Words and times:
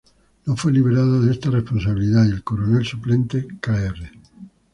No 0.47 0.57
fue 0.57 0.71
liberada 0.71 1.19
de 1.19 1.31
esta 1.31 1.51
responsabilidad, 1.51 2.25
y 2.25 2.29
el 2.29 2.43
coronel 2.43 2.83
suplente 2.83 3.47
Kr. 3.61 3.93